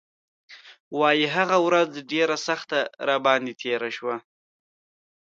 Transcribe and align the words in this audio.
وايي 0.99 1.27
هغه 1.35 1.57
ورځ 1.67 1.89
ډېره 2.11 2.35
سخته 2.47 2.79
راباندې 3.07 3.53
تېره 3.61 3.89
شوه. 3.97 4.15